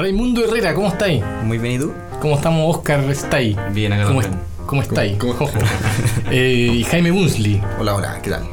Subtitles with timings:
[0.00, 1.22] Raimundo Herrera, ¿cómo estáis?
[1.44, 1.92] Muy bien, ¿y tú?
[2.22, 3.54] ¿Cómo estamos, Oscar Stay?
[3.74, 4.20] Bien, acá ¿Cómo.
[4.64, 5.18] ¿Cómo estáis?
[5.18, 5.50] ¿Cómo- cómo.
[6.30, 7.60] Eh, y Jaime Bunsley.
[7.78, 8.44] Hola, hola, ¿qué tal?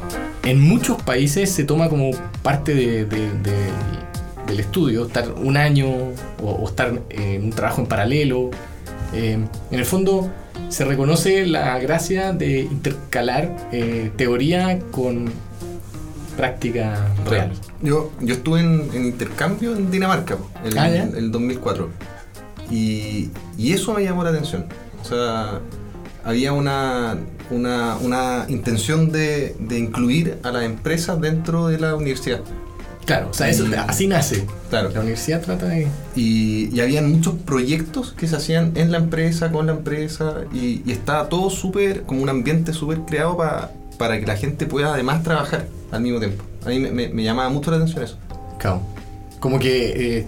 [0.43, 5.87] En muchos países se toma como parte de- de- de- del estudio estar un año
[6.43, 8.49] o, o estar en un trabajo en paralelo.
[9.13, 9.37] Eh,
[9.71, 10.29] en el fondo
[10.67, 15.31] se reconoce la gracia de intercalar eh, teoría con
[16.37, 17.51] práctica real.
[17.81, 21.89] Yo, yo estuve en, en intercambio en Dinamarca, en Ah, en el 2004.
[22.69, 24.65] Y, y eso me llamó la atención.
[25.01, 25.59] O sea,
[26.23, 27.17] había una,
[27.49, 32.41] una, una intención de, de incluir a las empresas dentro de la universidad.
[33.05, 34.45] Claro, o sea, eso, Y- así nace.
[34.69, 34.89] Claro.
[34.93, 35.87] La universidad trata de...
[36.17, 40.81] Y, y habían muchos proyectos que se hacían en la empresa, con la empresa, y,
[40.85, 44.93] y estaba todo súper, como un ambiente súper creado pa- para que la gente pueda
[44.93, 46.43] además trabajar al mismo tiempo.
[46.65, 48.17] A mí me, me- me llamaba mucho la atención eso.
[48.59, 48.81] Claro.
[49.39, 50.25] Como que eh,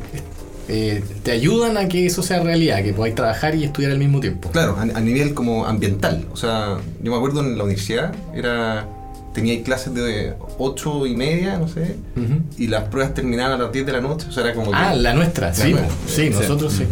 [0.67, 4.19] eh, te ayudan a que eso sea realidad, que podáis trabajar y estudiar al mismo
[4.19, 4.49] tiempo.
[4.51, 6.25] Claro, a, a nivel como ambiental.
[6.31, 8.87] O sea, yo me acuerdo en la universidad, era
[9.33, 11.95] tenía clases de 8 y media, no sé,
[12.57, 14.27] y las pruebas terminaban a las 10 de la noche.
[14.27, 14.71] O sea, era como...
[14.73, 15.91] Ah, la nuestra, sí, nuestra.
[16.07, 16.79] sí, nosotros sí.
[16.79, 16.85] Sí,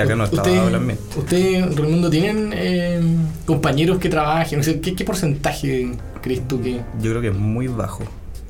[0.00, 0.94] acá no estaba Usted- hablando.
[1.16, 3.00] ¿Usted, Raimundo, tienen eh,
[3.46, 4.60] compañeros que trabajen?
[4.60, 6.80] O sea, ¿qué, qué porcentaje crees tú que...?
[7.00, 8.02] Yo creo que es muy bajo.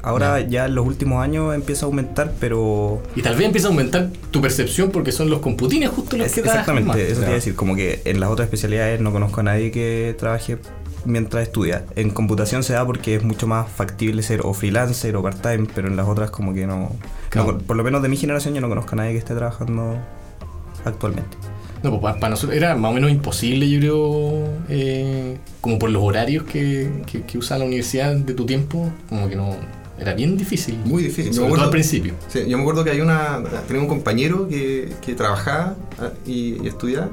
[0.03, 3.03] Ahora ya en los últimos años empieza a aumentar, pero...
[3.17, 6.35] Y tal vez empieza a aumentar tu percepción porque son los computines justo los Es-
[6.35, 7.11] que trabajan exactamente, más.
[7.11, 7.55] eso te iba a decir.
[7.55, 10.59] Como que en las otras especialidades no conozco a nadie que trabaje
[11.07, 11.85] mientras estudia.
[11.97, 15.89] En computación se da porque es mucho más factible ser o freelancer o part-time, pero
[15.89, 16.93] en las otras como que no...
[17.31, 17.53] Claro.
[17.53, 19.97] no- por lo menos de mi generación yo no conozco a nadie que esté trabajando
[20.85, 21.37] actualmente.
[21.83, 26.03] No, pues para, nosotros era más o menos imposible, yo creo, eh, como por los
[26.03, 29.55] horarios que, que, que usa la universidad de tu tiempo, como que no...
[29.97, 30.77] Era bien difícil.
[30.85, 31.27] Muy difícil.
[31.27, 32.15] Me Sobre todo acuerdo- al principio.
[32.29, 36.61] Sí, yo me acuerdo que hay una, tenía un compañero que, que trabajaba ah, y,
[36.63, 37.11] y estudiaba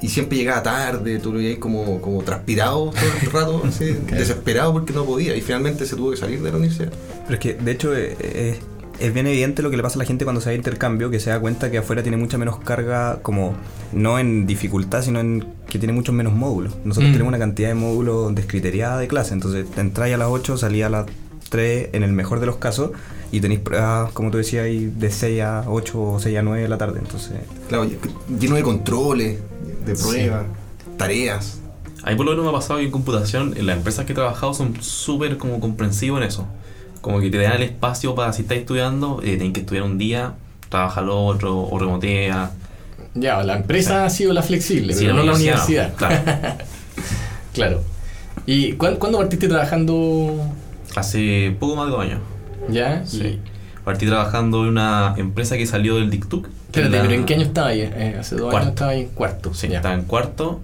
[0.00, 4.72] y siempre llegaba tarde, tú lo veías como, como transpirado todo el rato, así, desesperado
[4.72, 6.92] porque no podía y finalmente se tuvo que salir de la universidad.
[7.24, 8.58] Pero es que, de hecho, eh, eh,
[9.00, 11.10] es bien evidente lo que le pasa a la gente cuando se va a intercambio,
[11.10, 13.54] que se da cuenta que afuera tiene mucha menos carga, como
[13.92, 16.74] no en dificultad, sino en que tiene muchos menos módulos.
[16.84, 17.12] Nosotros Mm.
[17.12, 20.84] tenemos una cantidad de módulos descriteriada de clase, entonces te entráis a las 8, salís
[20.84, 21.06] a las
[21.48, 22.90] 3 en el mejor de los casos,
[23.30, 26.62] y tenéis pruebas, como tú decías, ahí de 6 a 8 o 6 a 9
[26.62, 26.98] de la tarde.
[26.98, 27.32] Entonces,
[27.68, 27.86] Claro,
[28.38, 29.38] lleno de controles,
[29.86, 30.44] de pruebas,
[30.96, 31.60] tareas.
[32.04, 34.12] A mí por lo menos me ha pasado que en computación, en las empresas que
[34.12, 36.46] he trabajado son súper como comprensivos en eso.
[37.00, 39.98] Como que te dan el espacio para si estás estudiando, eh, tienen que estudiar un
[39.98, 40.34] día,
[40.68, 42.50] trabaja lo otro, o remotea.
[43.14, 45.94] Ya, la empresa ha sido la flexible, Sí, pero no la universidad.
[45.94, 46.16] Claro.
[47.54, 47.82] Claro.
[48.46, 50.36] ¿Y cuán- cuándo partiste trabajando
[50.94, 52.20] Hace poco más de dos años.
[52.68, 53.02] ya?
[53.04, 53.22] Sí.
[53.22, 53.40] Y-
[53.84, 56.46] Partí trabajando en una empresa que salió del DICTUC.
[56.66, 57.80] Espérate, la- pero ¿en qué año estaba ahí?
[57.80, 58.58] Eh, hace dos Cuarto.
[58.58, 59.54] años estaba ahí en cuarto.
[59.54, 59.76] Sí, ya.
[59.76, 60.60] estaba en cuarto.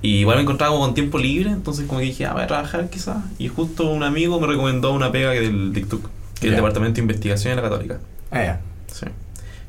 [0.00, 2.46] Y igual me encontraba como con tiempo libre, entonces como que dije, ah, voy a
[2.46, 3.16] trabajar quizás.
[3.38, 6.02] Y justo un amigo me recomendó una pega que del DICTUC,
[6.40, 7.98] que es el Departamento de Investigación de la Católica.
[8.30, 8.60] Ah, ya.
[8.92, 9.06] Sí.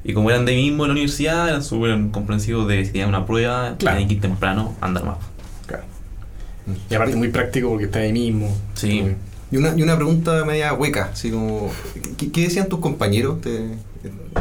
[0.03, 3.25] Y como eran de mismo en la universidad, eran súper comprensivos de si tenían una
[3.25, 3.95] prueba, Claro.
[3.97, 5.17] tenían que ir temprano, andar más.
[5.65, 5.83] Claro.
[6.89, 8.55] Y aparte muy práctico porque está ahí mismo.
[8.75, 9.01] Sí.
[9.01, 9.15] Muy-
[9.51, 11.71] Y una, y una pregunta media hueca, así como,
[12.17, 13.41] ¿qué, qué decían tus compañeros?
[13.41, 13.67] Te-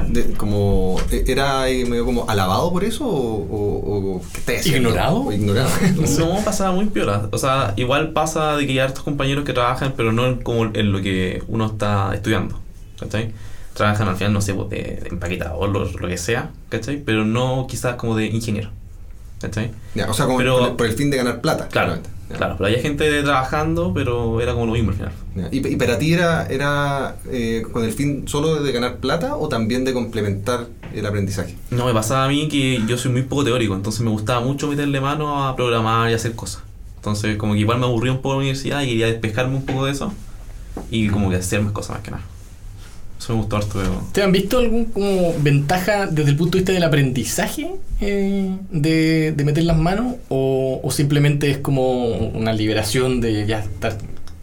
[0.08, 4.90] de- como, ¿Era medio como alabado por eso o, o, o qué estáis haciendo?
[4.90, 5.20] ¿Ignorado?
[5.24, 5.70] O ignorado.
[6.18, 7.28] No pasaba muy piola.
[7.32, 10.64] O sea, igual pasa de que hay hartos compañeros que trabajan, pero no en, como
[10.66, 12.60] en lo que uno está estudiando.
[13.00, 13.32] ¿Cachai?
[13.74, 16.98] Trabajan al final, no sé, pues, de, de empaquetador, lo, lo que sea, ¿cachai?
[17.02, 18.70] Pero no quizás como de ingeniero.
[19.40, 19.70] ¿Cachai?
[19.94, 21.68] Ya, o sea, como Pero- por, el, por el fin de ganar plata.
[21.68, 22.10] Claro, claramente.
[22.36, 22.56] Claro.
[22.58, 25.12] Pero había gente trabajando, pero era como lo mismo al final.
[25.34, 25.48] Ya.
[25.50, 29.48] ¿Y, y para ti era, era eh, con el fin solo de ganar plata o
[29.48, 31.56] también de complementar el aprendizaje?
[31.70, 34.68] No, me pasaba a mí que yo soy muy poco teórico, entonces me gustaba mucho
[34.68, 36.62] meterle mano a programar y hacer cosas.
[36.96, 39.86] Entonces, como que igual me aburría un poco la universidad y quería despejarme un poco
[39.86, 40.12] de eso
[40.90, 42.24] y como que hacer más cosas más que nada.
[43.18, 43.80] Eso me gustó harto.
[43.80, 47.70] de- ¿Te han visto algún como ventaja desde el punto de vista del aprendizaje
[48.00, 50.14] eh, de, de meter las manos?
[50.28, 53.98] O, o simplemente es como una liberación de ya estar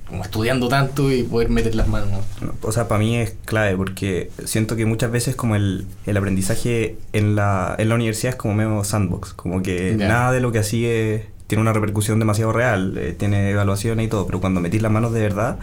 [0.07, 2.09] como estudiando tanto y poder meter las manos?
[2.41, 6.17] No, O sea, para mí es clave porque siento que muchas veces como el, el
[6.17, 10.07] aprendizaje en la, en la universidad es como medio sandbox, como que Ya.
[10.07, 14.09] nada de lo que así es- tiene una repercusión demasiado real, eh, tiene evaluaciones y
[14.09, 15.57] todo, pero cuando metís las manos de verdad,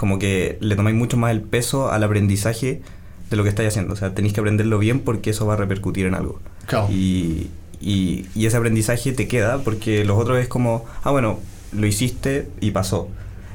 [0.00, 2.80] como que le tomáis mucho más el peso al aprendizaje
[3.28, 5.56] de lo que estáis haciendo, o sea, tenéis que aprenderlo bien porque eso va a
[5.58, 6.40] repercutir en algo.
[6.64, 6.88] Claro.
[6.90, 7.48] Y,
[7.82, 11.38] y, y ese aprendizaje te queda porque los otros es como, ah, bueno,
[11.72, 13.08] lo hiciste y pasó.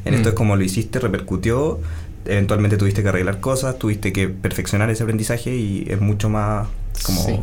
[0.05, 0.33] En esto Mm.
[0.33, 1.79] es como lo hiciste, repercutió,
[2.25, 6.67] eventualmente tuviste que arreglar cosas, tuviste que perfeccionar ese aprendizaje y es mucho más
[7.03, 7.39] como Sí.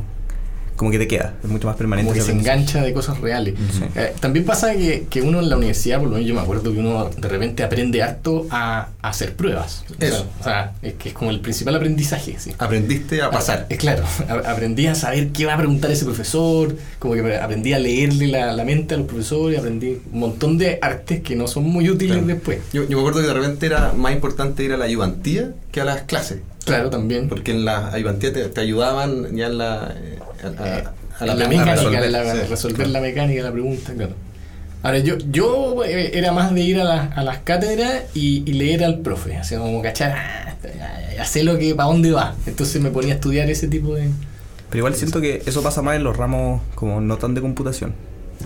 [0.76, 2.08] Como que te queda, es mucho más permanente.
[2.12, 3.54] Como que se engancha de cosas reales.
[3.72, 3.82] Sí.
[3.94, 6.72] Eh, también pasa que, que uno en la universidad, por lo menos yo me acuerdo
[6.72, 9.84] que uno de repente aprende harto a, a hacer pruebas.
[9.90, 10.26] O sea, Eso.
[10.40, 12.36] O sea, es que es como el principal aprendizaje.
[12.38, 12.52] ¿sí?
[12.58, 13.66] Aprendiste a pasar.
[13.68, 17.72] Es claro, a- aprendí a saber qué va a preguntar ese profesor, como que aprendí
[17.72, 21.46] a leerle la, la mente a los profesores, aprendí un montón de artes que no
[21.46, 22.26] son muy útiles Claro.
[22.26, 22.58] después.
[22.72, 25.80] Yo, yo me acuerdo que de repente era más importante ir a la ayudantía que
[25.80, 26.38] a las clases.
[26.64, 27.28] Claro, también.
[27.28, 30.18] Porque en la ayudantía te, te ayudaban ya en la, eh,
[30.58, 30.84] a, a- Eh,
[31.18, 32.40] a la, mecánica, resolver, la- sí.
[32.48, 34.14] resolver la mecánica de la pregunta, claro.
[34.82, 38.54] Ahora, yo, yo eh, era más de ir a, las- a las cátedras y, y
[38.54, 40.54] leer al profe, así como cachar, ah,
[41.16, 42.34] ya sé lo que, para dónde va.
[42.46, 44.08] Entonces me ponía a estudiar ese tipo de...
[44.70, 47.94] Pero igual siento que eso pasa más en los ramos como no tan de computación.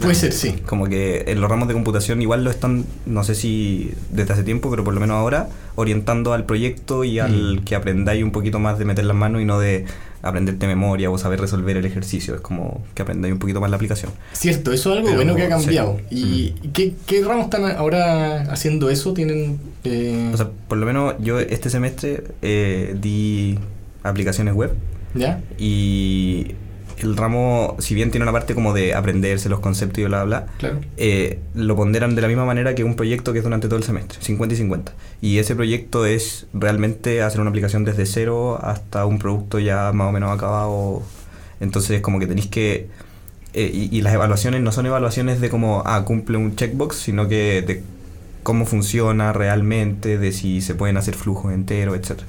[0.00, 0.56] Puede ser, sí.
[0.66, 4.42] Como que en los ramos de computación igual lo están, no sé si desde hace
[4.44, 7.64] tiempo, pero por lo menos ahora, orientando al proyecto y al Mm.
[7.64, 9.84] que aprendáis un poquito más de meter las manos y no de
[10.22, 12.34] aprenderte memoria o saber resolver el ejercicio.
[12.34, 14.10] Es como que aprendáis un poquito más la aplicación.
[14.32, 15.64] Cierto, eso es algo Pero, bueno que ha sí.
[15.64, 16.00] cambiado.
[16.10, 19.12] ¿Y qué, qué ramos están ahora haciendo eso?
[19.12, 19.58] ¿Tienen...?
[19.84, 23.58] eh, O sea, por lo menos yo este semestre eh, di
[24.02, 24.72] aplicaciones web
[25.14, 25.40] ¿Ya?
[25.58, 26.52] y
[26.98, 30.40] el ramo, si bien tiene una parte como de aprenderse los conceptos y bla, bla,
[30.40, 30.80] bla, Claro.
[30.96, 33.84] eh, lo ponderan de la misma manera que un proyecto que es durante todo el
[33.84, 34.92] semestre, 50 y 50.
[35.20, 40.08] Y ese proyecto es realmente hacer una aplicación desde cero hasta un producto ya más
[40.08, 41.02] o menos acabado.
[41.60, 42.88] Entonces, como que tenéis que.
[43.54, 47.28] eh, y, y las evaluaciones no son evaluaciones de como, ah, cumple un checkbox, sino
[47.28, 47.82] que de
[48.42, 52.20] cómo funciona realmente, de si se pueden hacer flujos enteros, etc.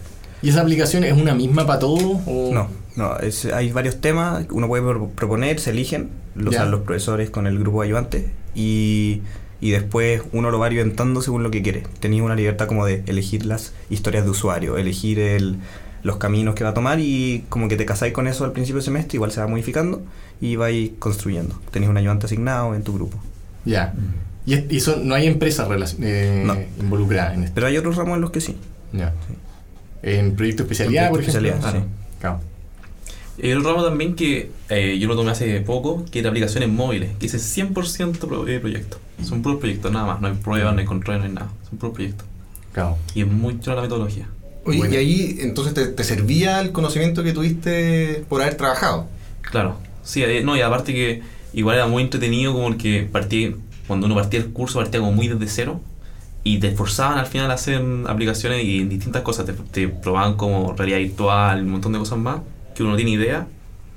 [0.41, 2.21] ¿Y esa aplicación es una misma para todos?
[2.25, 2.51] O...
[2.53, 6.81] No, no, es- hay varios temas, uno puede pro- proponer, se eligen, lo usan los
[6.81, 9.21] profesores con el grupo de ayudantes y,
[9.61, 11.83] y después uno lo va orientando según lo que quiere.
[11.99, 15.57] Tenéis una libertad como de elegir las historias de usuario, elegir el,
[16.03, 18.77] los caminos que va a tomar y como que te casáis con eso al principio
[18.77, 20.01] del semestre, igual se va modificando
[20.41, 21.59] y vais construyendo.
[21.71, 23.17] Tenéis un ayudante asignado en tu grupo.
[23.65, 23.93] Ya.
[24.45, 25.67] Y, es- y son- no hay empresas
[26.01, 26.55] eh, No.
[26.79, 27.51] involucradas en esto.
[27.55, 28.57] Pero hay otros ramos en los que sí.
[28.93, 29.13] Ya.
[30.03, 31.67] En proyecto de especialidad, En por proyecto de ejemplo.
[31.67, 32.39] especialidad, Ah, Claro.
[33.37, 36.69] Y hay un ramo también que eh, yo lo tomé hace poco, que era aplicaciones
[36.69, 38.97] móviles, que ese 100% pro- eh, proyecto.
[39.23, 40.21] Son puros proyectos, nada más.
[40.21, 41.49] No hay pruebas, no hay control, no hay nada.
[41.69, 42.25] Son puros proyectos.
[42.73, 42.97] Claro.
[43.15, 44.27] Y es muy chula la metodología.
[44.65, 44.93] Oye, Bueno.
[44.93, 49.07] y ahí entonces te, te servía el conocimiento que tuviste por haber trabajado.
[49.41, 49.77] Claro.
[50.03, 51.21] Sí, eh, no, y aparte que
[51.53, 53.55] igual era muy entretenido como el que partí,
[53.87, 55.79] cuando uno partía el curso partía como muy desde cero
[56.43, 59.45] y te esforzaban al final a hacer aplicaciones y en distintas cosas.
[59.45, 62.39] Te, te probaban como realidad virtual, un montón de cosas más
[62.77, 63.47] que uno no tiene idea.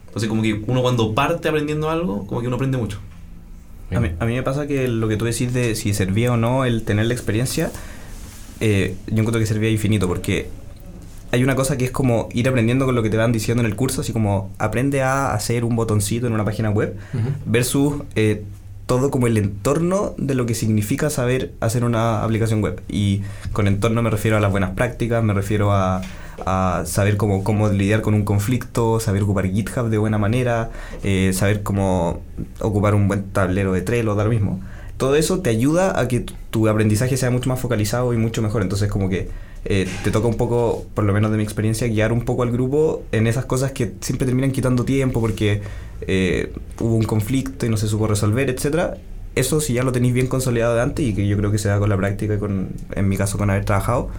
[0.06, 2.98] Entonces como que uno cuando parte aprendiendo algo, como que uno aprende mucho.
[3.94, 6.36] A mí, a mí me pasa que lo que tú decís de si servía o
[6.36, 7.72] no el tener la experiencia,
[8.60, 10.48] eh, yo encuentro que servía infinito porque
[11.32, 13.66] hay una cosa que es como ir aprendiendo con lo que te van diciendo en
[13.66, 17.28] el curso, así como aprende a hacer un botoncito en una página web Ujú.
[17.46, 18.44] versus eh,
[18.86, 22.82] todo como el entorno de lo que significa saber hacer una aplicación web.
[22.88, 23.22] Y
[23.52, 26.02] con entorno me refiero a las buenas prácticas, me refiero a,
[26.46, 30.70] a saber cómo, cómo lidiar con un conflicto, saber ocupar GitHub de buena manera,
[31.02, 32.20] eh, saber cómo
[32.60, 34.60] ocupar un buen tablero de Trello, da lo mismo.
[34.96, 38.60] Todo eso te ayuda a que tu, aprendizaje sea mucho más focalizado y mucho mejor.
[38.60, 39.28] Entonces como que
[39.64, 42.50] eh, te toca un poco, por lo menos de mi experiencia, guiar un poco al
[42.50, 45.62] grupo en esas cosas que siempre terminan quitando tiempo porque
[46.02, 48.98] eh, hubo un conflicto y no se supo resolver, etcétera.
[49.36, 51.68] Eso si ya lo tenéis bien consolidado de antes y que yo creo que se
[51.68, 54.10] da con la práctica y con, en mi caso con haber trabajado,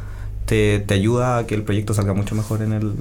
[0.52, 2.92] te, te ayuda a que el proyecto salga mucho mejor en el,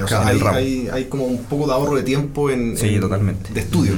[0.00, 0.56] O sea, en el hay, ramo.
[0.58, 3.52] hay, hay como un poco de ahorro de tiempo en, Sí, en- totalmente.
[3.52, 3.94] de estudio.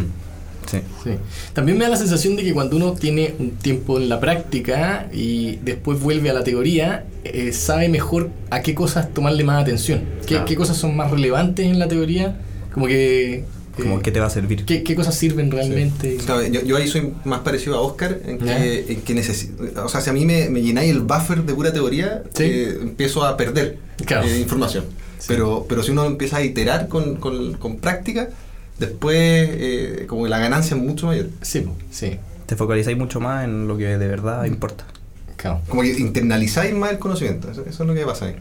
[0.70, 0.78] Sí.
[1.04, 1.10] Sí.
[1.52, 5.08] También me da la sensación de que cuando uno tiene un tiempo en la práctica
[5.12, 10.00] y después vuelve a la teoría, eh, sabe mejor a qué cosas tomarle más atención.
[10.22, 10.44] ¿Qué, Claro.
[10.46, 12.36] qué cosas son más relevantes en la teoría?
[12.72, 13.44] Como que...
[13.76, 14.64] Como eh, que te va a servir.
[14.64, 16.16] ¿qué, qué cosas sirven realmente?
[16.16, 19.62] Claro, yo, yo ahí soy más parecido a Oscar en que, en que necesito.
[19.84, 22.44] O sea, si a mí me, me llenáis el buffer de pura teoría, Sí.
[22.44, 24.26] eh, empiezo a perder Claro.
[24.26, 24.84] eh, información.
[25.18, 25.26] Sí.
[25.28, 28.28] Pero, pero si uno empieza a iterar con, con, con práctica,
[28.78, 31.28] después eh, como que la ganancia es mucho mayor.
[31.42, 32.18] Sí, sí.
[32.46, 34.84] Te focalizáis mucho más en lo que de verdad importa.
[35.36, 35.60] Claro.
[35.68, 37.50] Como que internalizáis más el conocimiento.
[37.50, 38.36] Eso, eso es lo que pasa ahí.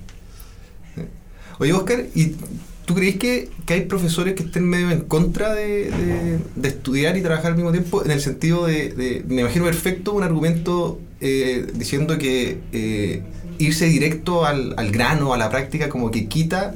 [1.60, 2.36] Oye, Oscar, ¿y
[2.86, 5.92] tú crees que, que hay profesores que estén medio en contra de,
[6.56, 8.04] de- estudiar y trabajar al mismo tiempo?
[8.04, 13.22] En el sentido de, de- me imagino perfecto un argumento eh, diciendo que eh,
[13.58, 16.76] irse directo al, al grano, a la práctica, como que quita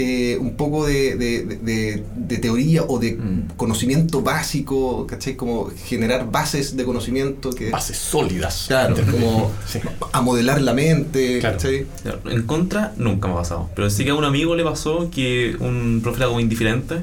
[0.00, 3.48] eh, un poco de, de- de- de- teoría o de Mm.
[3.56, 5.34] conocimiento básico, ¿cachai?
[5.34, 7.70] Como generar bases de conocimiento que...
[7.70, 8.66] Bases sólidas.
[8.68, 9.80] Claro, como Sí.
[10.12, 11.56] a modelar la mente, Claro.
[11.56, 11.86] ¿cachai?
[12.02, 13.68] Claro, En contra nunca me ha pasado.
[13.74, 16.96] Pero sí que a un amigo le pasó que un profe era como indiferente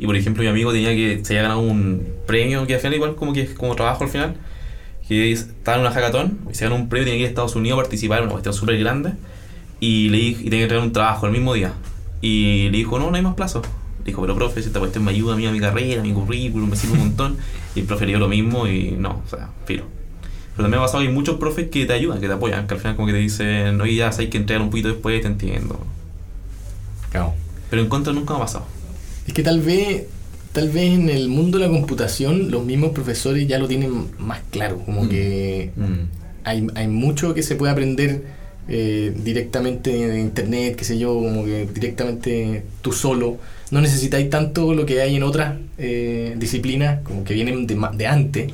[0.00, 2.94] Y por ejemplo, mi amigo tenía que se había ganado un premio que al final,
[2.94, 4.36] igual como que es como trabajo al final,
[5.08, 7.30] que es- estaba en una hackathon y se ganó un premio, tenía que ir a
[7.30, 9.10] Estados Unidos a participar en una cuestión súper grande.
[9.80, 11.72] Y le dije, y tenía que entregar un trabajo el mismo día.
[12.20, 13.62] Y le dijo, no, no hay más plazo.
[14.00, 16.04] Le dijo, pero profe, si esta cuestión me ayuda a mí a mi carrera, a
[16.04, 17.36] mi currículum, me sirve un montón.
[17.74, 19.84] Y el profe le dio lo mismo y no, o sea, filo.
[20.56, 22.74] Pero también ha pasado que hay muchos profes que te ayudan, que te apoyan, que
[22.74, 25.28] al final como que te dicen, oye, ya sabes que entregar un poquito después, te
[25.28, 25.78] entiendo.
[27.10, 27.34] Claro.
[27.70, 28.64] Pero en contra nunca me ha pasado.
[29.26, 30.06] Es que tal vez,
[30.52, 34.40] tal vez en el mundo de la computación los mismos profesores ya lo tienen más
[34.50, 35.08] claro, como Mm.
[35.08, 35.82] que Mm.
[36.44, 38.24] hay, hay mucho que se puede aprender
[38.68, 43.38] eh, directamente de internet, qué sé yo, como que directamente tú solo.
[43.70, 48.06] No necesitáis tanto lo que hay en otras eh, disciplinas, como que vienen de, de
[48.06, 48.52] antes,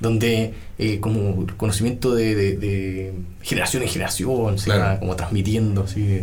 [0.00, 3.12] donde eh, como conocimiento de, de- de
[3.42, 4.80] generación en generación se Claro.
[4.82, 6.20] va como transmitiendo, así,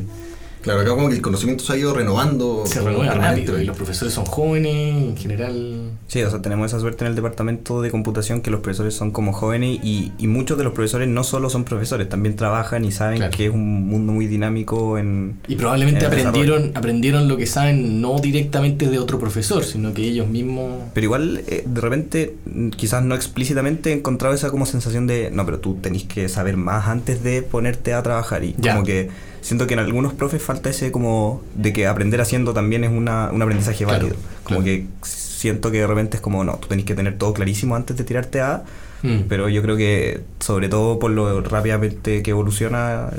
[0.64, 2.64] Claro, acá como que el conocimiento se ha ido renovando.
[2.66, 5.92] se renueva rápido y los profesores son jóvenes, en general...
[6.08, 9.12] Sí, o sea, tenemos esa suerte en el departamento de computación que los profesores son
[9.12, 12.92] como jóvenes y, y muchos de los profesores no solo son profesores, también trabajan y
[12.92, 13.36] saben Claro.
[13.36, 15.38] que es un mundo muy dinámico en...
[15.48, 20.04] Y probablemente en aprendieron, aprendieron lo que saben no directamente de otro profesor, sino que
[20.04, 20.82] ellos mismos...
[20.94, 25.30] Pero igual, eh, de repente, mm, quizás no explícitamente he encontrado esa como sensación de,
[25.30, 28.44] no, pero tú tenés que saber más antes de ponerte a trabajar.
[28.46, 28.74] Y Ya.
[28.76, 29.10] como que
[29.44, 33.30] siento que en algunos profes falta ese como de que aprender haciendo también es una,
[33.32, 34.16] un aprendizaje Claro, válido.
[34.44, 34.64] Como claro.
[34.64, 37.96] que siento que de repente es como, no, tú tenés que tener todo clarísimo antes
[37.96, 38.64] de tirarte a...
[39.04, 39.24] Mm.
[39.28, 43.10] Pero yo creo que, sobre todo por lo rápidamente que evoluciona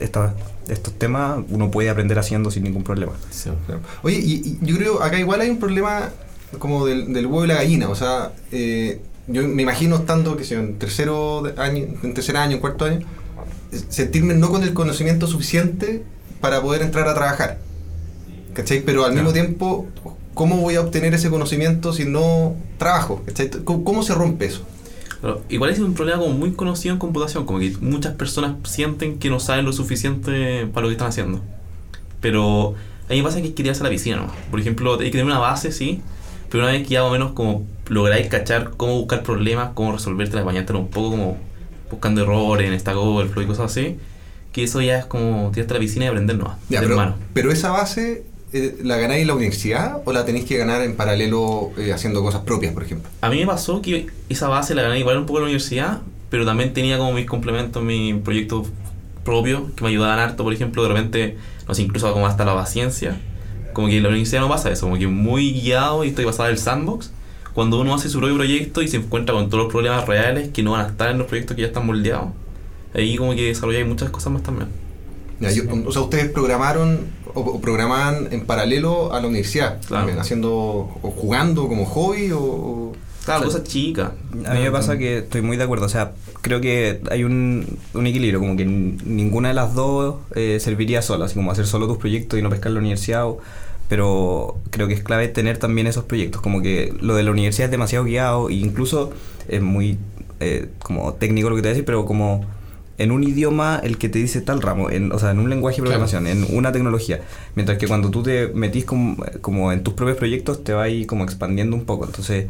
[0.00, 0.34] esta-
[0.68, 3.12] estos temas, uno puede aprender haciendo sin ningún problema.
[3.30, 3.50] Sí.
[3.66, 3.82] Claro.
[4.02, 6.08] Oye, y, y yo creo acá igual hay un problema
[6.58, 7.88] como del, del huevo y la gallina.
[7.90, 12.54] O sea, eh, yo me imagino estando que sé en tercero año, en tercer año,
[12.54, 13.06] en cuarto año,
[13.88, 16.02] sentirme no con el conocimiento suficiente
[16.40, 17.58] para poder entrar a trabajar.
[18.54, 18.82] ¿Cachai?
[18.84, 19.86] Pero al mismo tiempo,
[20.34, 23.22] ¿cómo voy a obtener ese conocimiento si no trabajo?
[23.26, 23.50] ¿Cachai?
[23.64, 24.62] ¿Cómo, cómo se rompe eso?
[25.20, 29.18] Pero igual es un problema como muy conocido en computación, como que muchas personas sienten
[29.18, 31.40] que no saben lo suficiente para lo que están haciendo.
[32.20, 32.74] Pero
[33.08, 34.32] a mí me pasa que hay que tirarse a la piscina, ¿no?
[34.50, 36.00] Por ejemplo, hay que tener una base, sí,
[36.50, 39.92] pero una vez que ya más o menos como lográis cachar cómo buscar problemas, cómo
[39.92, 41.36] resolverte bañarte un poco como
[41.90, 43.98] buscando errores en Stack Overflow y cosas así,
[44.52, 47.14] que eso ya es como tirarte a la piscina y aprender nomás, Ya, pero, hermano.
[47.34, 50.96] pero esa base, eh, ¿la ganáis en la universidad o la tenéis que ganar en
[50.96, 53.08] paralelo eh, haciendo cosas propias, por ejemplo?
[53.20, 56.00] A mí me pasó que esa base la gané igual un poco en la universidad,
[56.30, 58.64] pero también tenía como mis complementos, mi proyecto
[59.24, 61.36] propio, que me ayudaban harto, por ejemplo, de repente,
[61.68, 63.16] no sé, incluso como hasta la paciencia.
[63.72, 66.48] Como que en la universidad no pasa eso, como que muy guiado y estoy basada
[66.48, 67.12] en el sandbox.
[67.54, 70.62] Cuando uno hace su propio proyecto y se encuentra con todos los problemas reales que
[70.62, 72.28] no van a estar en los proyectos que ya están moldeados,
[72.94, 74.68] ahí como que desarrolláis muchas cosas más también.
[75.40, 77.00] Ya, yo- o sea, ustedes programaron
[77.34, 80.02] o, o programaban en paralelo a la universidad, Claro.
[80.04, 82.40] también, haciendo o jugando como hobby o...
[82.40, 82.92] o-
[83.24, 84.12] Claro, cosas chicas.
[84.46, 87.78] A mí me pasa que estoy muy de acuerdo, o sea, creo que hay un,
[87.92, 91.86] un equilibrio, como que ninguna de las dos eh, serviría sola, así como hacer solo
[91.86, 93.38] tus proyectos y no pescar la universidad, o-
[93.90, 97.64] pero creo que es clave tener también esos proyectos, como que lo de la universidad
[97.66, 99.10] es demasiado guiado e incluso
[99.48, 99.98] es muy
[100.38, 102.46] eh, como técnico lo que te voy a decir, pero como
[102.98, 105.78] en un idioma el que te dice tal ramo, en, o sea, en un lenguaje
[105.82, 106.00] de Claro.
[106.06, 107.20] programación, en una tecnología,
[107.56, 111.04] mientras que cuando tú te metís como, como en tus propios proyectos te va ahí
[111.04, 112.46] como expandiendo un poco, entonces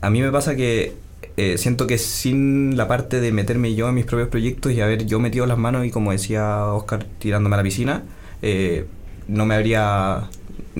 [0.00, 0.94] a mí me pasa que
[1.36, 5.06] eh, siento que sin la parte de meterme yo en mis propios proyectos y haber
[5.06, 8.02] yo metido las manos y como decía Oscar tirándome a la piscina,
[8.42, 8.86] eh,
[9.28, 10.28] no me habría...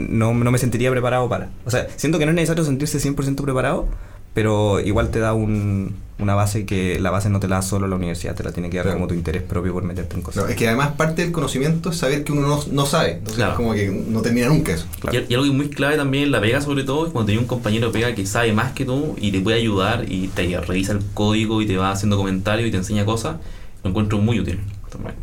[0.09, 1.51] No, no me sentiría preparado para.
[1.65, 3.87] O sea, siento que no es necesario sentirse 100% preparado,
[4.35, 7.89] pero igual te da un, una base que la base no te la da solo
[7.89, 8.99] la universidad, te la tiene que dar Claro.
[8.99, 10.45] como tu interés propio por meterte en cosas.
[10.45, 13.37] No, es que además parte del conocimiento es saber que uno no, no sabe, entonces
[13.37, 13.57] Claro.
[13.57, 14.87] como que no termina nunca eso.
[15.01, 15.19] Claro.
[15.19, 17.43] Y, y algo es muy clave también en la pega sobre todo es cuando tenés
[17.43, 20.61] un compañero de pega que sabe más que tú y te puede ayudar y te
[20.61, 23.37] revisa el código y te va haciendo comentarios y te enseña cosas,
[23.83, 24.61] lo encuentro muy útil
[24.93, 25.15] también.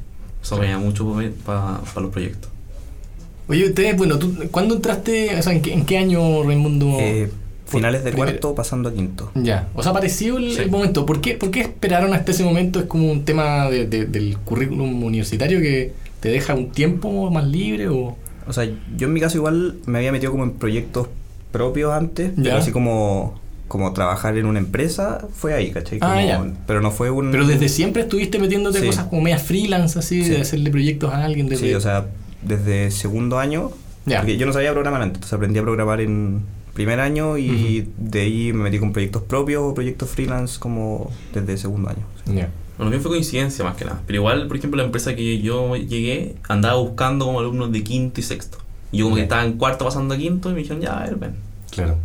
[0.43, 1.15] Eso me da mucho
[1.45, 2.51] para los proyectos.
[3.49, 5.35] Oye, ustedes, bueno, ¿tú, ¿cuándo entraste?
[5.37, 6.97] O sea, ¿en qué, en qué año, Raimundo?
[6.99, 7.29] Eh,
[7.65, 9.31] finales primero- cuarto pasando a quinto.
[9.35, 10.61] Ya, o sea, apareció el, Sí.
[10.61, 11.05] el momento.
[11.05, 12.79] ¿Por qué, ¿Por qué esperaron hasta ese momento?
[12.79, 17.45] Es como un tema de- de- del currículum universitario que te deja un tiempo más
[17.45, 18.17] libre o...
[18.47, 18.65] O sea,
[18.97, 21.07] yo en mi caso igual me había metido como en proyectos
[21.51, 22.43] propios antes, Ya.
[22.43, 25.99] pero así como, como trabajar en una empresa fue ahí, ¿cachai?
[26.01, 26.53] Ah, Como- ya.
[26.65, 27.31] Pero no fue un...
[27.31, 28.85] Pero desde siempre estuviste metiéndote Sí.
[28.87, 30.29] cosas como media freelance, así, Sí.
[30.31, 31.49] de hacerle proyectos a alguien.
[31.49, 31.67] Desde...
[31.67, 32.07] Sí, o sea,
[32.47, 33.71] desde segundo año,
[34.05, 34.19] Ya.
[34.19, 36.41] porque yo no sabía programar antes, entonces aprendí a programar en
[36.73, 41.57] primer año y de ahí me metí con proyectos propios o proyectos freelance como desde
[41.57, 42.03] segundo año.
[42.25, 42.33] sí.
[42.35, 42.49] Ya.
[42.77, 44.03] Bueno, lo mío fue coincidencia más que nada.
[44.05, 48.19] Pero igual, por ejemplo, la empresa que yo llegué andaba buscando como alumnos de quinto
[48.19, 48.59] y sexto.
[48.91, 51.03] Y yo como que estaba en cuarto pasando a quinto y me dijeron, ya, a
[51.05, 51.31] ver, ven.
[51.71, 51.97] Claro.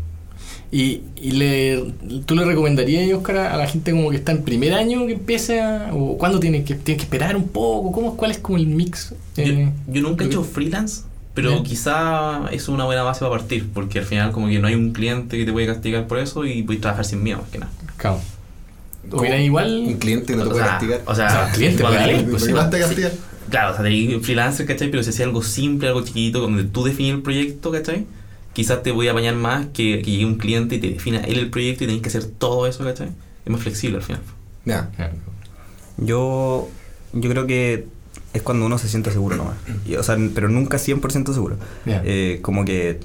[0.75, 1.93] ¿Y, y le,
[2.25, 5.61] tú le recomendarías, Oscar, a la gente como que está en primer año que empiece
[5.61, 5.91] a...
[5.93, 7.93] o cuándo tiene que, tiene que esperar un poco?
[7.93, 9.15] ¿Cómo, ¿Cuál es como el mix?
[9.37, 11.03] Yo, eh, yo nunca he hecho freelance,
[11.35, 11.63] pero Ya.
[11.63, 14.93] quizá es una buena base para partir, porque al final como que no hay un
[14.93, 17.73] cliente que te puede castigar por eso y puedes trabajar sin miedo, más que nada.
[17.99, 18.19] claro.
[19.11, 19.85] O igual...
[19.89, 21.01] Un cliente no te O puede sea, castigar.
[21.07, 23.13] O sea, O sea, cliente igual- puede ¿Me- pues, sí, castigar?
[23.51, 24.91] Claro, o sea, te freelancer, ¿cachai?
[24.91, 28.07] Pero si hacía algo simple, algo chiquito, donde tú definías el proyecto, ¿cachai?
[28.53, 31.39] Quizás te voy a apañar más que, que llegue un cliente y te defina él
[31.39, 33.09] el proyecto y tenés que hacer todo eso, ¿cachai?
[33.45, 34.21] Es más flexible al final.
[34.65, 34.91] Ya.
[35.97, 36.69] Yo,
[37.13, 37.87] yo creo que
[38.33, 39.57] es cuando uno se siente seguro nomás.
[39.87, 41.57] Y, o sea, pero nunca 100% seguro.
[41.87, 42.03] Ya.
[42.05, 43.01] Eh, como que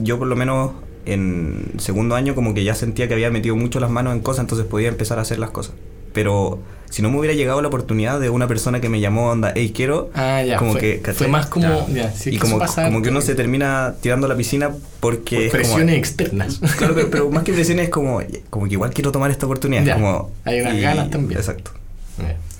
[0.00, 0.72] yo por lo menos
[1.06, 4.42] en segundo año como que ya sentía que había metido mucho las manos en cosas,
[4.42, 5.74] entonces podía empezar a hacer las cosas.
[6.12, 9.52] Pero si no me hubiera llegado la oportunidad de una persona que me llamó, onda,
[9.54, 10.10] hey, quiero...
[10.14, 10.56] Ah, ya.
[10.58, 11.88] como fue, que, fue más como...
[11.88, 11.94] Ya.
[11.94, 14.70] Ya, sí, y que como, que uno se termina tirando a la piscina
[15.00, 15.48] porque...
[15.50, 16.60] por es como- presiones externas.
[16.76, 18.20] Claro, pero, pero más que presiones es como,
[18.50, 19.84] como que igual quiero tomar esta oportunidad.
[19.84, 21.38] Ya, como, hay unas ganas también.
[21.38, 21.72] Exacto.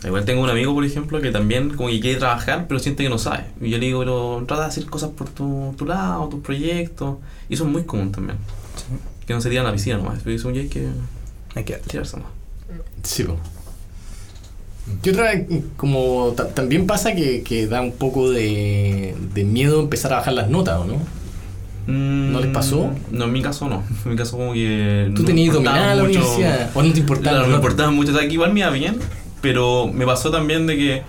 [0.05, 3.11] Igual tengo un amigo, por ejemplo, que también como que quiere trabajar, pero siente que
[3.11, 3.45] no sabe.
[3.61, 7.19] Y yo le digo, pero trata de hacer cosas por tu, tu lado, tus proyectos.
[7.49, 8.39] Y eso es muy común también.
[9.27, 10.21] Que no se tiran a la piscina nomás.
[10.25, 10.89] Pero es un hay que
[11.55, 12.27] Hay que tirarse más.
[13.03, 13.37] Sí, po.
[15.03, 15.33] ¿Qué otra,
[15.77, 20.35] como ta- también pasa que, que da un poco de, de miedo empezar a bajar
[20.35, 20.95] las notas, ¿o no?
[21.87, 22.87] ¿No les pasó?
[22.87, 23.83] Mm, No, en mi caso no.
[24.05, 25.11] En mi caso como que...
[25.15, 26.71] ¿Tú no tenías dominada la universidad?
[26.75, 27.31] ¿O no te importaba?
[27.31, 28.13] Claro, no me importaba mucho.
[28.13, 28.97] O sea, que igual me iba bien,
[29.41, 31.03] pero me pasó también de que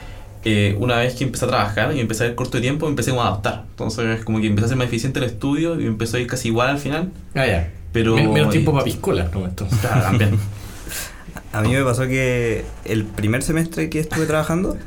[0.43, 3.11] eh, una vez que empecé a trabajar y empecé a ver corto de tiempo, empecé
[3.11, 3.65] como a adaptar.
[3.71, 6.47] Entonces, como que empecé a ser más eficiente el estudio y empezó a ir casi
[6.47, 7.11] igual al final.
[7.35, 7.69] Ah, ya.
[7.91, 8.15] Pero...
[8.15, 9.45] Men- menos tiempo para piscolas, ¿no?
[9.45, 9.77] Entonces.
[9.79, 10.31] Claro, también.
[11.53, 14.77] A mí me pasó que el primer semestre que estuve trabajando,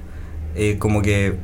[0.54, 1.35] eh, como que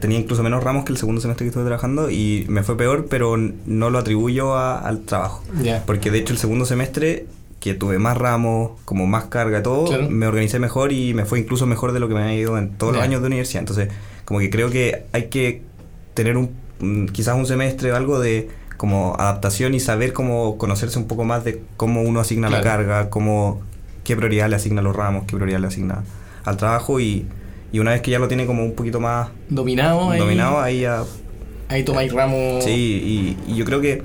[0.00, 3.06] tenía incluso menos ramos que el segundo semestre que estuve trabajando y me fue peor,
[3.08, 5.44] pero no lo atribuyo a- al trabajo.
[5.62, 5.84] Ya.
[5.86, 7.26] Porque de hecho el segundo semestre,
[7.60, 10.10] que tuve más ramos, como más carga y todo, Claro.
[10.10, 12.70] me organicé mejor y me fue incluso mejor de lo que me había ido en
[12.70, 13.60] todos los años de universidad.
[13.62, 13.88] Entonces,
[14.24, 15.62] como que creo que hay que
[16.14, 16.50] tener un
[17.12, 21.42] quizás un semestre o algo de como adaptación y saber cómo conocerse un poco más
[21.44, 23.60] de cómo uno asigna la carga, cómo
[24.08, 26.02] qué prioridad le asigna a los ramos, qué prioridad le asigna
[26.44, 27.26] al trabajo y,
[27.72, 30.18] y una vez que ya lo tiene como un poquito más Dominado ahí.
[30.18, 31.04] dominado, ahí ya
[31.68, 32.64] Ahí tomáis ramos.
[32.64, 34.02] Sí, y, y yo creo que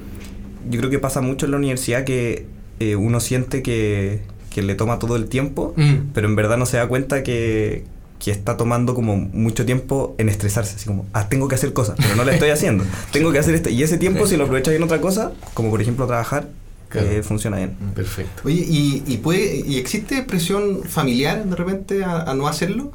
[0.70, 2.46] yo creo que pasa mucho en la universidad que
[2.82, 4.20] eh, uno siente que,
[4.54, 6.12] que le toma todo el tiempo, Mm.
[6.14, 7.86] pero en verdad no se da cuenta que,
[8.20, 11.96] que está tomando como mucho tiempo en estresarse, así como, ah, tengo que hacer cosas,
[11.98, 14.74] pero no la estoy haciendo, tengo que hacer esto, y ese tiempo si lo aprovechas
[14.74, 16.48] en otra cosa, como por ejemplo trabajar,
[16.94, 17.08] Claro.
[17.10, 17.76] eh, funciona bien.
[17.94, 18.44] Perfecto.
[18.46, 22.92] Oye, ¿y, y, puede, ¿y existe presión familiar de repente a, a no hacerlo?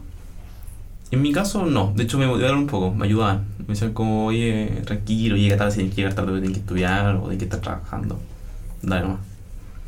[1.11, 1.93] En mi caso, no.
[1.97, 3.45] De hecho, me motivaron un poco, me ayudaban.
[3.61, 7.17] Me decían como, oye, tranquilo, llega tarde, si tienes que llegar tarde, tienes que estudiar
[7.17, 8.19] o tienes que estar trabajando.
[8.83, 9.21] Dale nomás.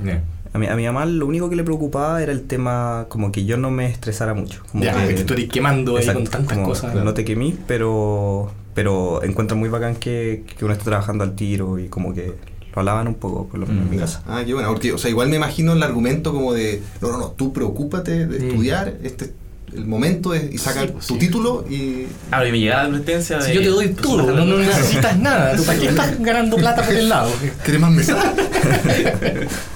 [0.04, 0.22] Ya.
[0.52, 3.44] A mi, a mi mamá lo único que le preocupaba era el tema como que
[3.44, 4.62] yo no me estresara mucho.
[4.72, 6.94] Como Ya, que, que eres quemando ahí con tantas como cosas.
[6.94, 11.78] No te quemí, pero, pero encuentro muy bacán que, que uno esté trabajando al tiro
[11.78, 12.34] y como que
[12.74, 14.00] lo alaban un poco, por lo menos en mi Mm.
[14.00, 14.22] casa.
[14.26, 17.18] Ah, qué bueno, porque, o sea, igual me imagino el argumento como de, no, no,
[17.18, 19.30] no, tú preocúpate de estudiar, este es
[19.74, 21.20] el momento es, y sacar Sí, pues, tu sí.
[21.20, 22.06] título y...
[22.32, 23.54] Ahora, y me llegaba la advertencia Si de...
[23.54, 25.54] yo te doy todo, no, no necesitas nada.
[25.56, 27.30] ¿Tú para qué estás ganando plata por el lado?
[27.62, 28.34] ¿Quieres más mesa?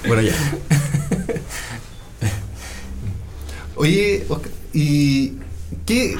[0.07, 0.33] Bueno, ya.
[3.75, 5.33] Oye, Oscar, ¿y
[5.85, 6.15] qué?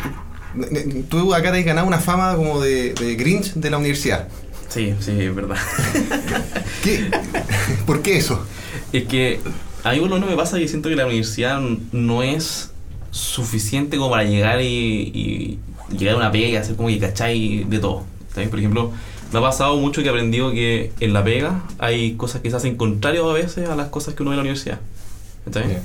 [1.09, 4.27] Tú acá te has ganado una fama como de, de Grinch de la universidad.
[4.75, 5.55] Sí, sí, es verdad.
[6.83, 7.09] ¿Qué?
[7.85, 8.45] ¿Por qué eso?
[8.91, 9.39] Es que
[9.85, 11.61] a mí por lo menos me pasa que siento que la universidad
[11.93, 12.71] no es
[13.09, 15.59] suficiente como para llegar y, y
[15.97, 18.03] llegar a una pega y hacer como que cachai de todo.
[18.33, 18.49] ¿sabes?
[18.49, 18.91] Por ejemplo,
[19.31, 22.57] me ha pasado mucho que he aprendido que en la pega hay cosas que se
[22.57, 24.81] hacen contrario a veces a las cosas que uno ve en la universidad.
[25.53, 25.77] ¿sabes?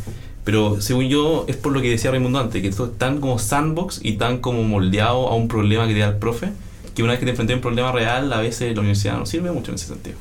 [0.42, 3.38] Pero según yo, es por lo que decía Raimundo antes, que esto es tan como
[3.38, 6.48] sandbox y tan como moldeado a un problema que te da el profe,
[6.94, 9.26] que una vez que te enfrentas a un problema real, a veces la universidad no
[9.26, 10.16] sirve mucho en ese sentido.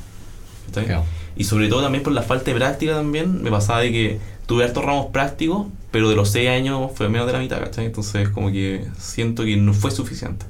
[0.66, 1.00] ¿Está bien?
[1.36, 4.64] Y sobre todo también por la falta de práctica también, me pasaba de que tuve
[4.64, 7.86] hartos ramos prácticos, pero de los 6 años fue menos de la mitad, ¿cachai?
[7.86, 10.46] Entonces como que siento que no fue suficiente.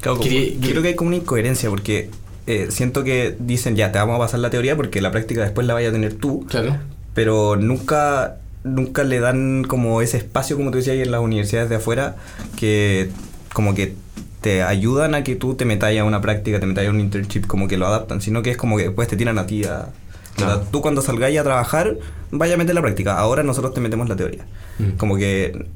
[0.00, 2.10] Claro, como- yo creo que hay como una incoherencia porque
[2.48, 5.64] eh, siento que dicen ya te vamos a pasar la teoría porque la práctica después
[5.66, 6.76] la vaya a tener tú, Claro.
[7.14, 11.76] pero nunca nunca le dan como ese espacio como tú decías en las universidades de
[11.76, 12.16] afuera
[12.56, 13.10] que
[13.52, 13.94] como que
[14.40, 17.46] te ayudan a que tú te metas a una práctica, te metas a un internship,
[17.46, 19.88] como que lo adaptan, sino que es como que después te tiran a ti a...
[20.34, 20.52] Claro.
[20.52, 21.96] o sea, tú cuando salgáis a trabajar,
[22.30, 23.18] vaya a meter la práctica.
[23.18, 24.46] Ahora nosotros te metemos la teoría.
[24.78, 24.96] Mm.
[24.96, 25.66] Como que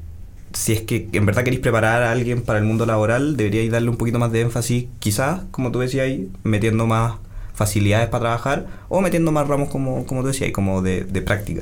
[0.53, 3.89] si es que en verdad queréis preparar a alguien para el mundo laboral, deberíais darle
[3.89, 7.13] un poquito más de énfasis, quizás, como tú decías ahí, metiendo más
[7.53, 11.61] facilidades para trabajar o metiendo más ramos como, como tú decías, como de, de práctica.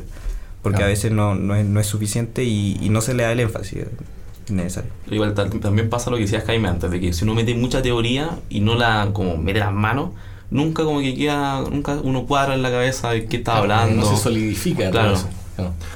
[0.62, 0.88] Porque Claro.
[0.88, 3.40] a veces no, no, es, no es suficiente y, y no se le da el
[3.42, 3.84] énfasis
[4.50, 4.92] necesario.
[5.10, 8.30] Igual también pasa lo que decías Jaime antes, de que si uno mete mucha teoría
[8.50, 10.12] y no la como mete las manos,
[10.52, 14.02] nunca como que queda, nunca uno cuadra en la cabeza de qué está hablando.
[14.04, 14.92] No se solidifica.
[14.92, 15.18] Claro.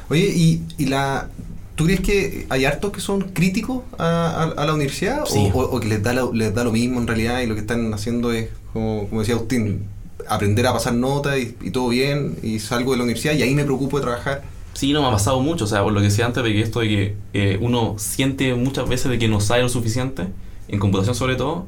[0.09, 1.27] Oye, ¿y, y la,
[1.75, 5.25] tú crees que hay hartos que son críticos a, a- a la universidad?
[5.25, 5.49] Sí.
[5.53, 7.55] O, o- o que les da, lo, les da lo mismo en realidad y lo
[7.55, 9.83] que están haciendo es, como, como decía Agustín,
[10.27, 13.53] aprender a pasar notas y, y todo bien y salgo de la universidad y ahí
[13.53, 14.43] me preocupo de trabajar?
[14.73, 16.61] Sí, no me ha pasado mucho, o sea, por lo que decía antes de que
[16.61, 20.27] esto de que eh, uno siente muchas veces de que no sabe lo suficiente,
[20.67, 21.65] en computación sobre todo,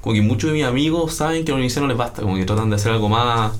[0.00, 2.36] como que muchos de mis amigos saben que a la universidad no les basta, como
[2.36, 3.54] que tratan de hacer algo más,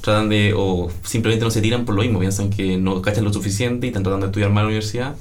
[0.00, 3.32] tratan de, o simplemente no se tiran por lo mismo, piensan que no cachan lo
[3.32, 5.14] suficiente y están tratando de estudiar más en la universidad,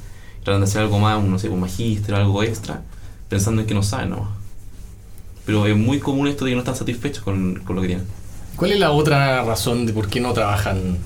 [0.44, 2.82] tratan de hacer algo más, no sé, un magíster, algo extra,
[3.28, 4.30] pensando en que no saben nomás.
[5.46, 8.08] Pero es muy común esto de que no están satisfechos con, con lo que tienen.
[8.56, 10.98] ¿Cuál es la otra razón de por qué no trabajan,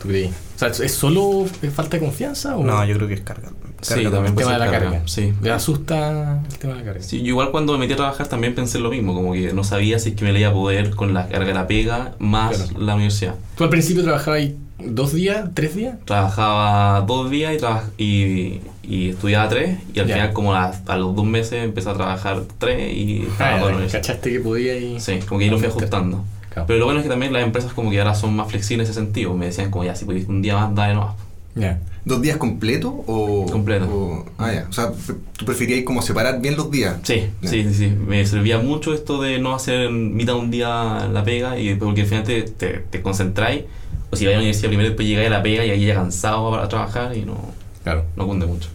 [0.00, 0.30] tú crees?
[0.62, 3.48] O sea, ¿es solo falta de confianza o No, yo creo que es carga.
[3.80, 5.02] Sí, también el puede tema de la carga?
[5.06, 5.32] Sí.
[5.42, 7.02] ¿Le asusta el tema de la carga?
[7.02, 9.64] Sí, yo igual cuando me metí a trabajar también pensé lo mismo, como que no
[9.64, 12.12] sabía si es que me le iba a poder con la carga de la pega
[12.18, 12.78] más Claro.
[12.84, 13.36] la universidad.
[13.56, 15.96] ¿Tú al principio trabajabas ahí dos días, tres días?
[16.04, 20.14] Trabajaba dos días y, traba- y, y estudiaba tres, y al Ya.
[20.14, 23.86] final como a, a los dos meses empecé a trabajar tres y Ah, ya.
[23.92, 25.00] ¿Cachaste que podía y...
[25.00, 26.22] Sí, como que ahí lo fui ajustando.
[26.50, 26.66] Claro.
[26.66, 28.92] Pero lo bueno es que también las empresas como que ahora son más flexibles en
[28.92, 29.34] ese sentido.
[29.34, 31.14] Me decían como ya, si podéis un día más, dale nomás.
[31.54, 31.80] Ya.
[32.04, 33.44] ¿Dos días completos o...?
[33.50, 33.84] Completo.
[33.88, 34.66] o- ah, ya.
[34.68, 34.90] O sea,
[35.36, 36.96] ¿tú preferías como separar bien los días?
[37.02, 37.86] Sí, sí, sí, sí.
[37.88, 42.02] Me servía mucho esto de no hacer mitad de un día la pega y porque
[42.02, 43.64] al final te, te, te concentráis.
[44.10, 45.94] O si vais a la universidad primero, después llegáis a la pega y ahí ya
[45.94, 47.36] cansado para trabajar y no,
[47.84, 48.04] Claro.
[48.16, 48.68] no cunde mucho.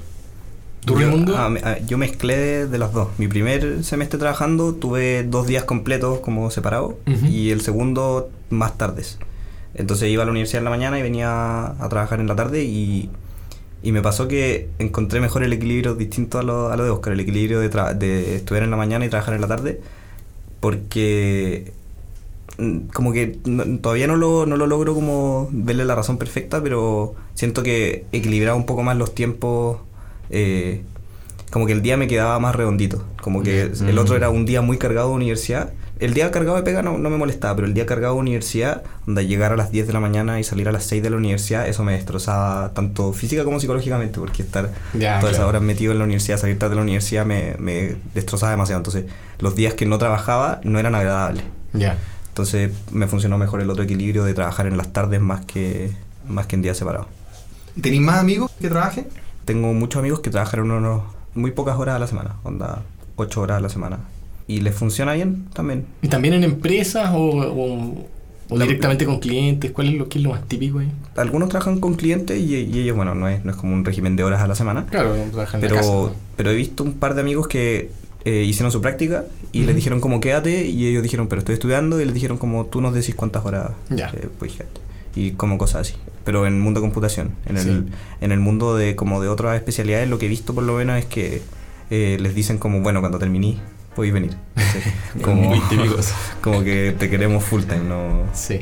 [0.86, 1.36] ¿Tú, yo, Raimundo?
[1.38, 3.10] ah, me- ah, yo mezclé de, de las dos.
[3.18, 7.26] Mi primer semestre trabajando tuve dos días completos como separados Ujú.
[7.26, 9.18] y el segundo más tardes.
[9.74, 12.64] Entonces iba a la universidad en la mañana y venía a trabajar en la tarde
[12.64, 13.10] y,
[13.84, 17.14] y me pasó que encontré mejor el equilibrio distinto a lo, a lo de Oscar,
[17.14, 19.82] el equilibrio de, de estudiar en la mañana y trabajar en la tarde,
[20.60, 21.74] porque
[22.58, 26.62] mm, como que no- todavía no lo, no lo logro como verle la razón perfecta,
[26.62, 29.80] pero siento que equilibraba un poco más los tiempos,
[30.30, 30.82] eh,
[31.52, 33.88] como que el día me quedaba más redondito, como que Mm.
[33.90, 35.72] el otro era un día muy cargado de universidad.
[35.98, 38.84] El día cargado de pega no, no me molestaba, pero el día cargado de universidad,
[39.06, 41.16] donde llegar a las 10 de la mañana y salir a las 6 de la
[41.16, 45.48] universidad, eso me destrozaba tanto física como psicológicamente, porque estar Ya, todas esas claro.
[45.50, 48.80] horas metido en la universidad, salir tarde de la universidad me, me destrozaba demasiado.
[48.82, 49.06] Entonces,
[49.40, 51.46] los días que no trabajaba no eran agradables.
[51.72, 51.96] Ya.
[52.28, 55.92] Entonces, me funcionó mejor el otro equilibrio de trabajar en las tardes más que,
[56.28, 57.08] más que en días separados.
[57.82, 59.08] ¿Tenéis más amigos que trabajen?
[59.46, 61.04] Tengo muchos amigos que trabajan unos,
[61.36, 62.82] muy pocas horas a la semana, onda
[63.16, 64.00] 8 horas a la semana.
[64.48, 65.86] Y les funciona bien también.
[66.02, 68.06] ¿Y también en empresas o, o-
[68.50, 69.72] o La- directamente con clientes?
[69.72, 70.92] ¿Cuál es lo que es lo más típico ahí?
[71.16, 74.16] Algunos trabajan con clientes y, y ellos, bueno, no es, no es como un régimen
[74.16, 74.86] de horas a la semana.
[74.88, 75.90] Claro, trabajan en la casa.
[75.92, 76.14] Pero, ¿no?
[76.36, 77.90] pero he visto un par de amigos que
[78.24, 82.02] eh, hicieron su práctica y les dijeron como quédate y ellos dijeron pero estoy estudiando
[82.02, 84.08] y les dijeron como tú nos decís cuántas horas Ya.
[84.16, 84.82] eh, quedarte.
[85.16, 85.94] y como cosas así
[86.26, 87.94] pero en el mundo de computación en el, Sí.
[88.22, 90.98] en el mundo de como de otras especialidades lo que he visto por lo menos
[91.00, 91.42] es que
[91.92, 93.62] eh, les dicen como bueno cuando terminí
[93.96, 94.32] podéis venir
[95.24, 95.60] como, Muy
[96.66, 98.60] que te queremos full time no Sí.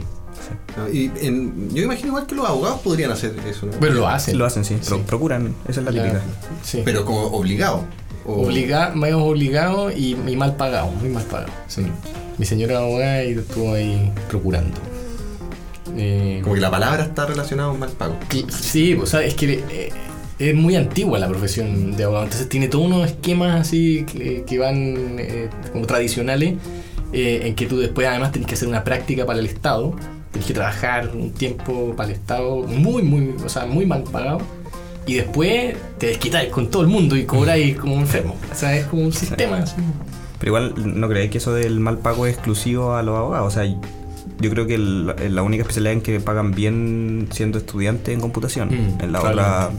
[0.77, 3.71] No, y en- yo imagino igual que los abogados podrían hacer eso, ¿no?
[3.79, 4.37] Pero lo hacen.
[4.37, 5.03] lo hacen sí, pro- Sí.
[5.07, 6.21] procuran esa es la Ya, típica
[6.63, 6.81] Sí.
[6.83, 7.85] Pero como obligado.
[8.25, 11.51] O- Obliga, medio obligado y, y mal pagado, muy mal pagado.
[11.67, 11.85] Sí.
[12.37, 14.77] Mi señora abogada y estuvo ahí procurando.
[15.95, 18.17] Eh, Como que la palabra está relacionada con mal pago.
[18.49, 19.91] sí, o sea, es que eh,
[20.39, 24.59] es muy antigua la profesión de abogado, entonces tiene todos unos esquemas así que, que
[24.59, 24.75] van
[25.19, 26.55] eh, como tradicionales,
[27.11, 29.93] eh, en que tú después además tenés que hacer una práctica para el Estado,
[30.31, 34.39] tenés que trabajar un tiempo para el Estado muy, muy, o sea, muy mal pagado.
[35.05, 38.37] Y después te desquitáis con todo el mundo y cobráis como un enfermo.
[38.49, 39.57] O sea, es como un sistema.
[39.57, 39.75] así.
[40.39, 43.47] Pero igual no creéis que eso del mal pago es exclusivo a los abogados.
[43.47, 43.65] O sea,
[44.39, 48.69] yo creo que el- la única especialidad en que pagan bien siendo estudiante en computación.
[48.69, 49.33] Mm, en la claro.
[49.35, 49.69] otra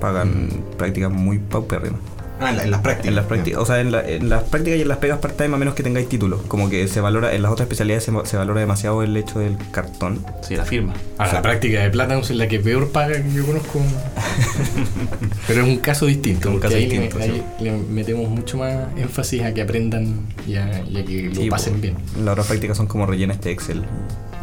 [0.00, 2.00] pagan prácticas muy paupérrimas.
[2.44, 3.08] Ah, en, la- en las prácticas.
[3.08, 5.54] En las prácticas, o sea, en, la- en las prácticas y en las pegas part-time
[5.54, 6.42] a menos que tengáis título.
[6.48, 9.56] Como que se valora, en las otras especialidades se, se valora demasiado el hecho del
[9.70, 10.24] cartón.
[10.46, 10.92] Sí, la firma.
[11.18, 13.80] Ahora, la práctica de Platinum es la que peor paga que yo conozco.
[15.46, 16.50] Pero es un caso distinto.
[16.50, 17.30] Un caso ahí distinto, le, sí.
[17.30, 21.34] ahí le metemos mucho más énfasis a que aprendan y a, y a que lo
[21.34, 21.80] Sí, pasen po.
[21.80, 21.94] bien.
[22.24, 23.82] Las otras prácticas son como rellenas de Excel.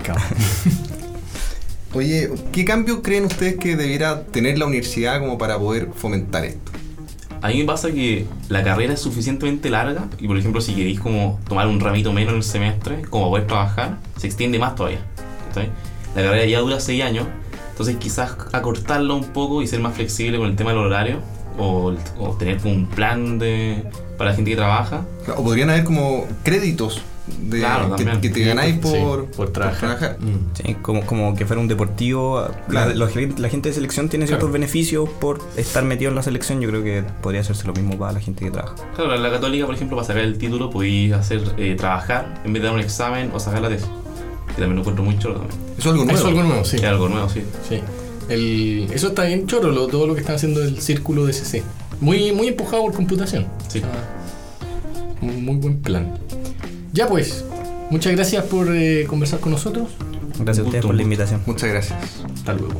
[0.04, 0.22] Claro.
[1.94, 6.72] Oye, ¿qué cambio creen ustedes que debiera tener la universidad como para poder fomentar esto?
[7.42, 11.00] A mí me pasa que la carrera es suficientemente larga y, por ejemplo, si queréis
[11.00, 15.00] como tomar un ramito menos en el semestre, como poder trabajar, se extiende más todavía.
[15.48, 15.70] ¿cachai?
[16.16, 17.28] La carrera ya dura 6 años,
[17.72, 21.20] entonces quizás acortarlo un poco y ser más flexible con el tema del horario
[21.58, 23.84] o, o tener un plan de,
[24.18, 25.06] para la gente que trabaja.
[25.38, 27.02] O podrían haber como créditos
[27.44, 30.18] de, Claro, que, te ganáis Sí, por, por trabajar.
[30.20, 30.56] Mm.
[30.56, 32.42] Sí, como, como que fuera un deportivo.
[32.42, 32.94] La, Claro.
[32.96, 33.06] la
[33.38, 34.54] la gente de selección tiene ciertos Claro.
[34.54, 36.62] beneficios por estar metido en la selección.
[36.62, 38.76] Yo creo que podría hacerse lo mismo para la gente que trabaja.
[38.96, 42.54] Claro, en la católica, por ejemplo, para sacar el título podéis hacer eh, trabajar en
[42.54, 43.88] vez de dar un examen o sacar la tesis.
[44.48, 45.60] Que también lo encuentro muy choro también.
[45.78, 46.18] Eso es algo nuevo.
[46.18, 46.76] Eso es algo nuevo, sí.
[46.78, 47.44] Es algo nuevo, sí.
[47.70, 47.80] Sí.
[48.30, 51.64] El, eso está bien choro, lo- todo lo que están haciendo el círculo de CC.
[52.02, 53.48] Muy, muy empujado por computación.
[53.68, 53.82] Sí.
[53.84, 56.14] Ah, muy buen plan.
[56.94, 57.46] Ya pues,
[57.90, 59.90] muchas gracias por eh, conversar con nosotros.
[60.40, 61.42] Gracias a Un ustedes gusto, por la invitación.
[61.46, 62.00] Muchas gracias.
[62.36, 62.80] Hasta luego.